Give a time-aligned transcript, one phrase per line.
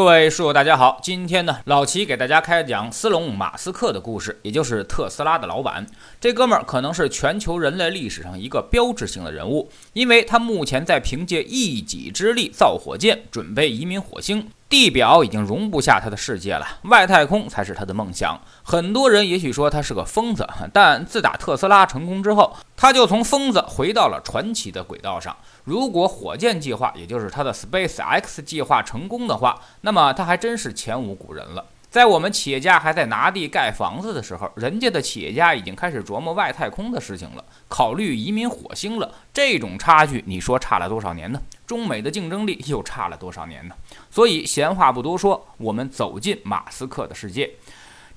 [0.00, 5.86] 各位书友，大家好，今天呢，老齐给大家开讲斯隆·马斯克的故事，也就是特斯拉的老板。
[6.18, 14.48] 这哥们儿可能是全球人类历史上一个标志性的人物，因为他目前在凭借一己之力造火箭，准备移民火星。
[14.70, 18.40] 地表已经容不下他的世界了，外太空才是他的梦想。
[18.62, 25.36] 很多人也许说他是个疯子，但自打特斯拉成功之后，他就从疯子回到了传奇的轨道上。
[25.64, 31.64] 如果火箭计划，也就是他的 Space X 计划成功的话，那么他还真是前无古人了。
[31.90, 39.12] 在我们企业家还在拿地盖房子的时候，人家的企业家已经开始琢磨外太空的事情了，考虑移民火星了。
[39.34, 41.42] 这种差距，你说差了多少年呢？
[41.66, 43.74] 中美的竞争力又差了多少年呢？
[44.08, 47.50] 所以闲话不多说，我们走进马斯克的世界。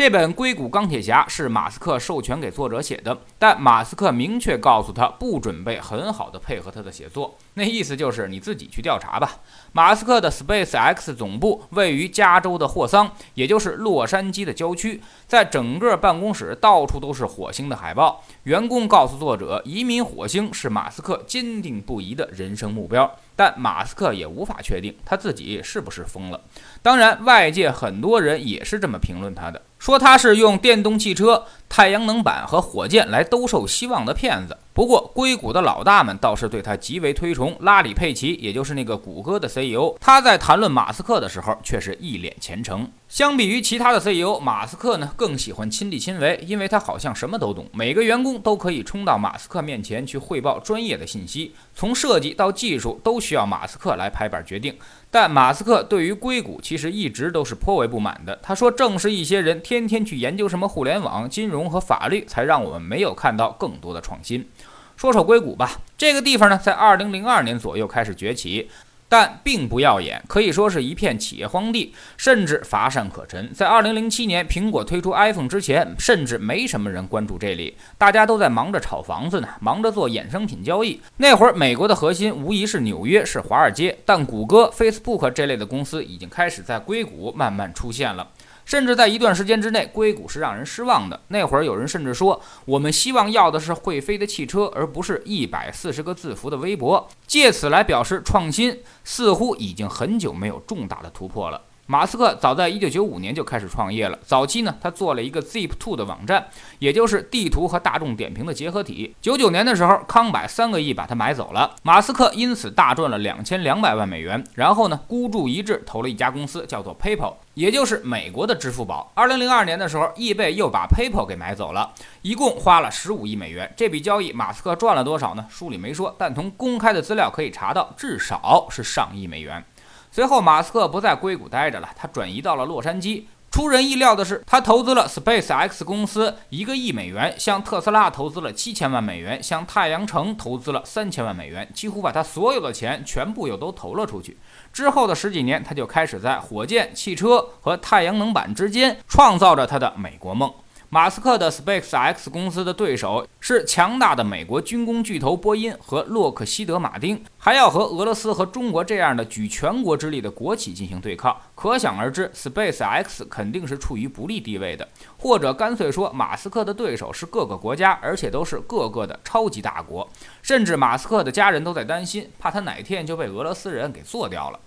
[0.00, 9.40] 这本《硅谷钢铁侠》是马斯克授权给作者写的，但马斯克明确告诉他不准备很好的配合他的写作，那意思就是你自己去调查吧。
[9.72, 18.24] 马斯克的 Space X 总部位于加州的霍桑，也就是洛杉矶的郊区，在整个办公室到处都是火星的海报。
[18.44, 26.40] 员工告诉作者，移民火星是马斯克坚定不移的人生目标，但马斯克也无法确定他自己是不是疯了。
[26.80, 29.60] 当然，外界很多人也是这么评论他的。
[29.80, 34.58] 说他是用电动汽车、太阳能板和火箭来兜售希望的骗子。
[34.72, 37.56] 不过，硅谷的老大们倒是对他极为推崇。
[37.60, 42.90] 拉里·佩奇，也就是那个谷歌的 CEO，他在谈论马斯克的时候却是一脸虔诚。
[43.08, 47.66] 相比于其他的 CEO，马斯克呢更喜欢亲力亲为，因为他好像什么都懂。
[47.72, 54.74] 每个员工都可以冲到马斯克面前去汇报专业的信息，从设计到技术都需要马斯克来拍板决定。
[55.12, 58.38] 但马斯克对于硅谷其实一直都是颇为不满的。
[58.40, 64.48] 他说：“正是一些人天天去研究什么互联网、金融和法律，才让我们没有看到更多的创新。”
[64.96, 68.70] 说说硅谷吧，这个地方呢，在二零零二年左右开始崛起。
[69.12, 73.52] 但并不耀眼，可以说是一片企业荒地，甚至乏善可陈。
[73.52, 81.00] 在2007年苹果推出 iPhone 之前，甚至没什么人关注这里，大家都在忙着炒房子呢，忙着做衍生品交易。
[81.16, 88.28] 那会儿，美国的核心无疑是纽约，是华尔街，但谷歌、Facebook 这类的公司已经开始在硅谷慢慢出现了。
[88.70, 91.20] 甚至在一段时间之内，硅谷是让人失望的。
[91.26, 101.60] 那会儿有人甚至说：“我们希望要的是会飞的汽车，而不是一百四十个字符的微博。”借此来表示创新似乎已经很久没有重大的突破了。
[101.90, 104.16] 马斯克早在一九九五年就开始创业了。
[104.22, 106.46] 早期呢，他做了一个 Zip2 的网站，
[106.78, 109.12] 也就是地图和大众点评的结合体。
[109.20, 114.44] 九九年的时候，康柏三个亿把它买走了，马斯克因此大赚了两千两百万美元。
[114.54, 119.10] 然后呢，孤注一掷投了一家公司，叫做 PayPal，也就是美国的支付宝。
[119.16, 121.90] 二零零二年的时候，易贝又把 PayPal 给买走了，
[122.22, 123.68] 一共花了十五亿美元。
[123.76, 125.44] 这笔交易，马斯克赚了多少呢？
[125.50, 129.64] 书里没说，但从公开的资料可以查到，至少是上亿美元。
[130.12, 133.24] 随后，马斯克不在硅谷待着了，他转移到了洛杉矶。
[133.50, 144.36] 出人意料的是，他投资了 Space X 公司一个亿美元，向特斯拉投资了七千万美元，向太阳城投资了三千万美元，几乎把他所有的钱全部又都投了出去。
[144.72, 150.52] 之后的十几年，他就开始在火箭、汽车和太阳能板之间创造着他的美国梦。
[150.92, 164.88] 马斯克的 Space X 公司的对手是强大的美国军工巨头波音和洛克希德马丁，还要和俄罗斯和中国这样的举全国之力的国企进行对抗，可想而知，Space X 肯定是处于不利地位的。
[165.16, 170.10] 或者干脆说，马斯克的对手是各个国家，而且都是各个的超级大国，
[170.42, 174.58] 甚至马斯克的家人都在担心，怕他哪天就被俄罗斯人给做掉了。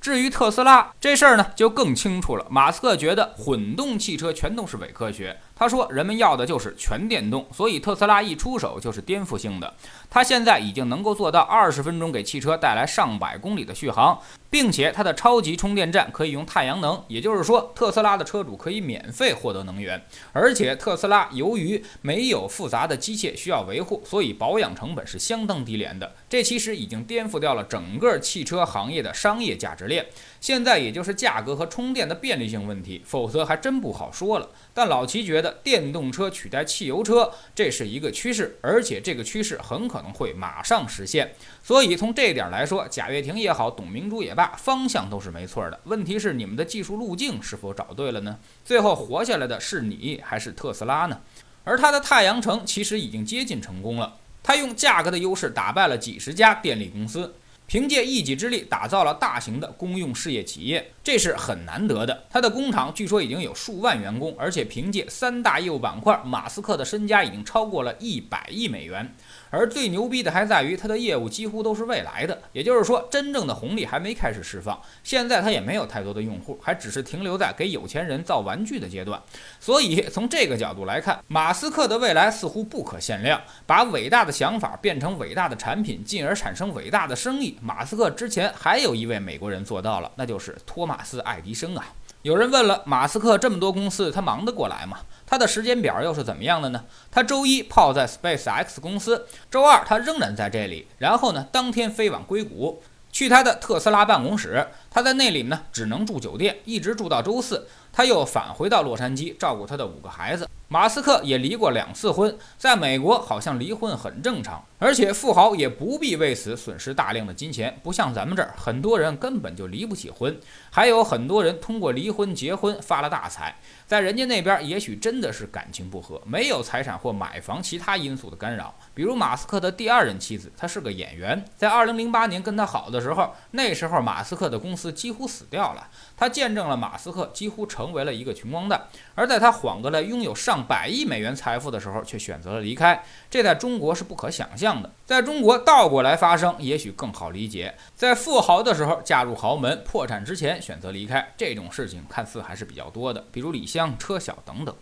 [0.00, 2.44] 至于特斯拉这事儿呢，就更清楚了。
[2.50, 5.38] 马斯克觉得混动汽车全都是伪科学。
[5.62, 9.72] 他说，人们要的就是全电动，所以特斯拉一出手就是颠覆性的。
[10.10, 14.20] 他现在已经能够做到二十分钟给汽车带来上百公里的续航，
[14.50, 20.04] 并且它的超级充电站可以用太阳能，也就是说，特斯拉的车主可以免费获得能源。
[20.32, 26.12] 而且特斯拉由于没有复杂的机械需要维护，所以保养成本是相当低廉的。
[26.28, 30.04] 这其实已经颠覆掉了整个汽车行业的商业价值链。
[30.40, 34.48] 现在也就是价格和充电的便利性问题，否则还真不好说了。
[34.74, 41.34] 但老齐觉得电动车取代汽油车这是一个趋势，而且这个趋势很可能会马上实现。
[41.62, 45.80] 所以从这点来说，贾跃亭也好，董明珠也罢，方向都是没错的。
[45.84, 48.38] 问题是你们的技术路径是否找对了呢？
[48.64, 51.20] 最后活下来的是你还是特斯拉呢？
[51.64, 57.34] 而它的太阳城其实已经接近成功了，它用价格的优势打败了几十家电力公司。
[57.72, 62.24] 凭借一己之力打造了大型的公用事业企业，这是很难得的。
[62.28, 69.14] 他的工厂据说已经有数万员工，而且凭借三大业务板块，马斯克的身家已经超过了一百亿美元。
[69.52, 74.80] 而最牛逼的还在于他的业务几乎都是未来的，也就是说，真正的红利还没开始释放。
[75.04, 79.22] 现在他也没有太多的用户，还只是停留在给有钱人造玩具的阶段。
[79.60, 83.38] 所以从这个角度来看，马斯克的未来似乎不可限量。
[83.66, 91.84] 把伟大的想法变成伟大的产品，进而产生伟大的生意，马斯克之前还有一位美国人做到了，那就是托马斯·爱迪生啊。
[92.22, 94.98] 有人问了，马斯克这么多公司，他忙得过来吗？
[95.26, 96.84] 他的时间表又是怎么样的呢？
[97.10, 102.80] 他周一泡在 Space X 公司，周二他仍然在这里，然后呢，当天飞往硅谷，
[103.10, 104.68] 去他的特斯拉办公室。
[104.88, 110.48] 他在那里呢，只能住酒店，一直住到周四，他又返回到洛杉矶照顾他的五个孩子。
[110.68, 120.34] 马斯克也离过两次婚，在美国好像离婚很正常，而且富豪也不必为此损失大量的金钱，不像咱们这儿，很多人根本就离不起婚，
[120.70, 123.54] 还有很多人通过离婚结婚发了大财，
[123.86, 128.74] 在人家那边也许真的是感情不和，没有财产或买房其他因素的干扰。
[128.94, 135.86] 比如马斯克的第二任妻子，她是个演员，在2008年跟他好的时候，那时候马斯克的公司几乎死掉了，
[136.16, 138.80] 他见证了马斯克几乎成成为了一个穷光蛋，
[139.16, 140.62] 而在他缓过来拥有上。
[140.68, 144.88] 百亿美元财富的时候，却选择了离开，这在中国是不可想象的。
[145.04, 147.74] 在中国倒过来发生，也许更好理解。
[147.96, 154.72] 在富豪的时候嫁入豪门，破产之前选择离开，这种事情看似还是比较多的，比如李湘、车晓等等。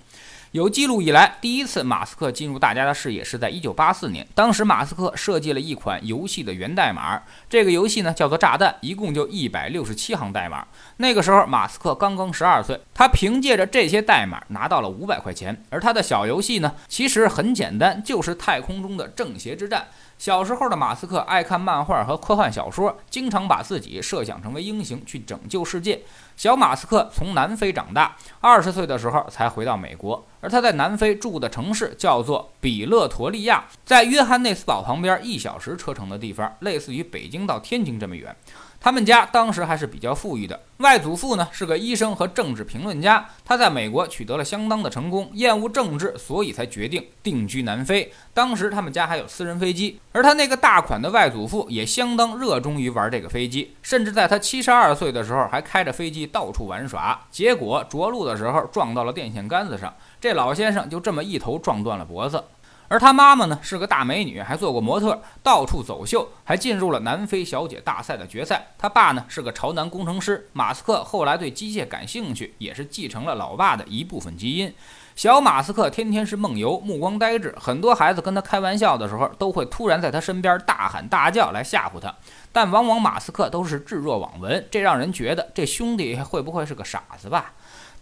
[0.52, 4.26] 有记录以来，第一次马斯克进入大家的视野是在1984年。
[4.34, 10.66] 当时马斯克设计了一款游戏的源代码，这个游戏呢叫做《炸弹》，一共就167行代码。
[10.96, 15.64] 那个时候马斯克刚刚12岁，他凭借着这些代码拿到了500块钱。
[15.70, 19.86] 而他的小游戏呢，其实很简单，就是太空中的正邪之战。
[20.20, 26.02] 小时候的马斯克爱看漫画和科幻小说，经常把自己设想成为英雄去拯救世界。
[26.36, 38.36] 小马斯克从南非长大，二十岁的时候才回到美国，而他在南非住的城市叫做比勒陀利亚，在约翰内斯堡旁边一小时车程的地方，类似于北京到天津这么远。
[38.82, 48.10] 他们家当时还是比较富裕的，外祖父呢是个医生和政治评论家，他在美国取得了相当的成功，厌恶政治，所以才决定定居南非。
[48.32, 62.42] 当时他们家还有私人飞机，而他那个大款的外祖父也相当热衷于玩这个飞机，甚至在他七十二岁的时候还开着飞机到处玩耍，结果着陆的时候撞到了电线杆子上，这老先生就这么一头撞断了脖子。
[62.90, 68.66] 而他妈妈呢是个大美女，还做过模特，到处走秀，还进入了南非小姐大赛的决赛。
[68.76, 70.50] 他爸呢是个潮男工程师。
[70.52, 74.74] 马斯克后来对机械感兴趣，也是继承了老爸的一部分基因。
[75.14, 82.12] 小马斯克天天是梦游，目光呆滞，很多孩子跟他开玩笑的时候，都会突然在他身边大喊大叫来吓唬他，
[82.50, 87.52] 但往往马斯克都是置若罔闻，这让人觉得这兄弟会不会是个傻子吧？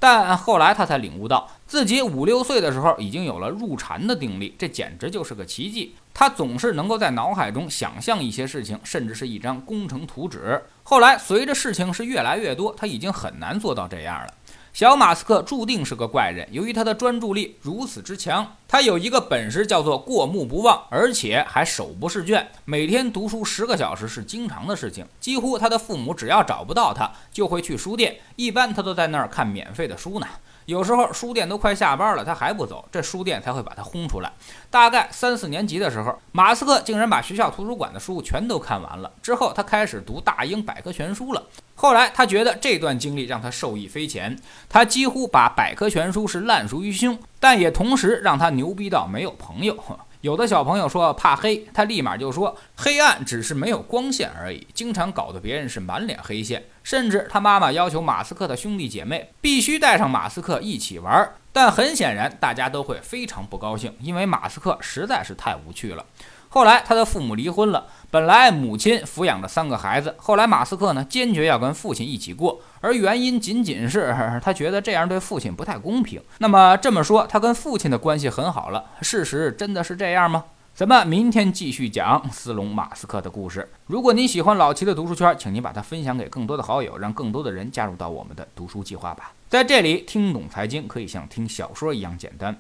[0.01, 5.97] 但后来他才领悟到，自己五六岁的时候已经有了入禅的定力，这简直就是个奇迹。
[6.15, 10.63] 他总是能够在脑海中想象一些事情，甚至是一张工程图纸。
[10.83, 14.35] 后来随着事情是越来越多，他已经很难做到这样了。
[14.79, 25.05] 小马斯克注定是个怪人，由于他的专注力如此之强，他有一个本事叫做过目不忘，而且还手不释卷，每天读书十个小时是经常的事情。
[25.19, 30.29] 几乎他的父母只要找不到他，就会去书店，一般他都在那儿看免费的书呢。
[30.67, 34.31] 有时候书店都快下班了，他还不走，这书店才会把他轰出来。
[34.71, 39.11] 大概三四年级的时候，马斯克竟然把学校图书馆的书全都看完了。
[39.21, 41.43] 之后，他开始读大英百科全书了。
[41.81, 44.37] 后来，他觉得这段经历让他受益匪浅，
[44.69, 49.79] 他几乎把百科全书是烂熟于胸，但也同时让他牛逼到没有朋友。
[50.21, 56.65] 有的小朋友说怕黑，他立马就说黑暗只是没有光线而已，经常搞得别人是满脸黑线。
[56.83, 66.05] 甚至他妈妈要求马斯克的兄弟姐妹必须带上马斯克一起玩，但很显然大家都会非常不高兴，因为马斯克实在是太无趣了。
[66.49, 76.21] 后来他的父母离婚了，本来母亲抚养着三个孩子，后来马斯克呢坚决要跟父亲一起过，而原因仅仅是 他觉得这样对父亲不太公平。
[76.39, 80.45] 那么这么说，他跟父亲的关系很好了，事实真的是这样吗？
[80.75, 83.69] 咱们明天继续讲斯隆马斯克的故事。
[83.87, 89.33] 如果您喜欢老齐的读书圈，请您把它分享给更多的好友，让更多的人加入到我们的读书计划吧。
[89.49, 92.57] 在这里听懂财经，可以像听小说一样简单。